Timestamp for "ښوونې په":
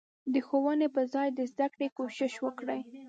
0.47-1.01